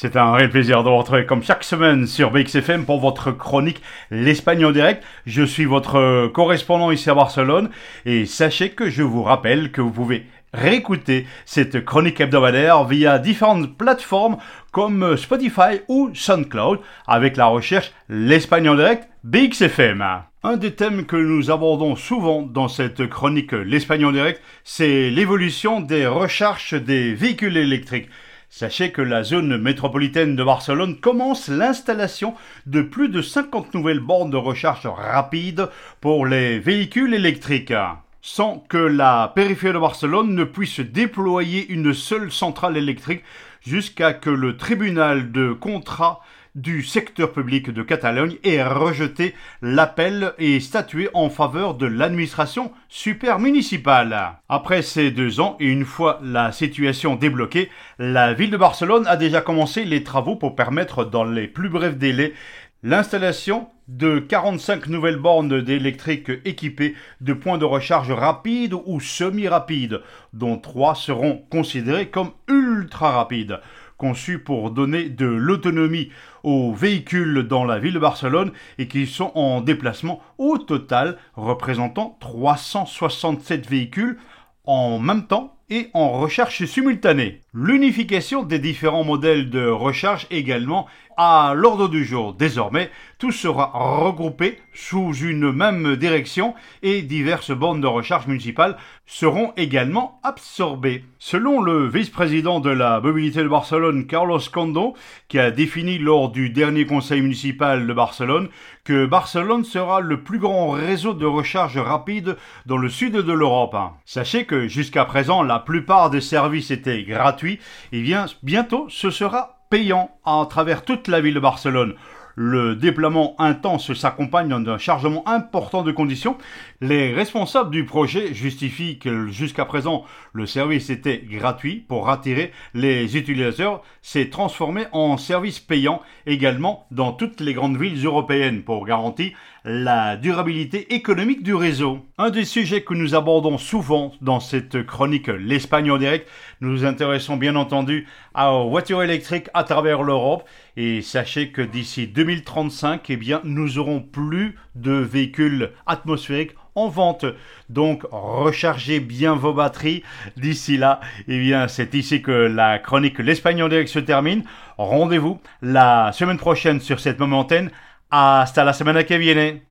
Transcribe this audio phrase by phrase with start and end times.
[0.00, 3.82] C'est un réel plaisir de vous retrouver comme chaque semaine sur BXFM pour votre chronique
[4.12, 5.02] L'Espagne en direct.
[5.26, 7.68] Je suis votre correspondant ici à Barcelone
[8.06, 10.24] et sachez que je vous rappelle que vous pouvez
[10.54, 14.36] réécouter cette chronique hebdomadaire via différentes plateformes
[14.70, 16.78] comme Spotify ou SoundCloud
[17.08, 20.04] avec la recherche L'Espagne en direct BXFM.
[20.44, 25.80] Un des thèmes que nous abordons souvent dans cette chronique L'Espagne en direct, c'est l'évolution
[25.80, 28.08] des recharges des véhicules électriques.
[28.50, 34.30] Sachez que la zone métropolitaine de Barcelone commence l'installation de plus de 50 nouvelles bornes
[34.30, 35.68] de recharge rapide
[36.00, 37.74] pour les véhicules électriques.
[38.22, 43.22] Sans que la périphérie de Barcelone ne puisse déployer une seule centrale électrique
[43.60, 46.20] jusqu'à que le tribunal de contrat
[46.60, 54.38] du secteur public de Catalogne ait rejeté l'appel et statué en faveur de l'administration supermunicipale.
[54.48, 59.16] Après ces deux ans et une fois la situation débloquée, la ville de Barcelone a
[59.16, 62.34] déjà commencé les travaux pour permettre dans les plus brefs délais
[62.82, 70.58] l'installation de 45 nouvelles bornes d'électrique équipées de points de recharge rapides ou semi-rapides, dont
[70.58, 73.60] trois seront considérés comme ultra rapides
[73.98, 76.10] conçus pour donner de l'autonomie
[76.44, 82.16] aux véhicules dans la ville de Barcelone et qui sont en déplacement au total représentant
[82.20, 84.18] 367 véhicules
[84.64, 87.40] en même temps et en recherche simultanée.
[87.52, 92.32] L'unification des différents modèles de recharge également à l'ordre du jour.
[92.32, 99.52] Désormais, tout sera regroupé sous une même direction et diverses bornes de recharge municipales seront
[99.56, 101.04] également absorbées.
[101.18, 104.94] Selon le vice-président de la mobilité de Barcelone, Carlos Condo,
[105.26, 108.48] qui a défini lors du dernier conseil municipal de Barcelone
[108.84, 113.76] que Barcelone sera le plus grand réseau de recharge rapide dans le sud de l'Europe.
[114.04, 117.60] Sachez que jusqu'à présent, la plupart des services étaient gratuits
[117.92, 121.94] et bien bientôt ce sera payant à travers toute la ville de Barcelone.
[122.40, 126.38] Le déploiement intense s'accompagne d'un chargement important de conditions.
[126.80, 133.16] Les responsables du projet justifient que jusqu'à présent le service était gratuit pour attirer les
[133.16, 139.32] utilisateurs, s'est transformé en service payant également dans toutes les grandes villes européennes pour garantir
[139.64, 142.06] la durabilité économique du réseau.
[142.16, 146.28] Un des sujets que nous abordons souvent dans cette chronique L'Espagne en direct,
[146.60, 152.06] nous nous intéressons bien entendu aux voitures électriques à travers l'Europe et sachez que d'ici
[152.28, 157.24] 2035, eh bien, nous aurons plus de véhicules atmosphériques en vente.
[157.70, 160.02] Donc rechargez bien vos batteries.
[160.36, 164.44] D'ici là, eh bien, c'est ici que la chronique L'Espagne en direct se termine.
[164.76, 167.70] Rendez-vous la semaine prochaine sur cette même antenne.
[168.10, 169.60] Hasta la semana que viene.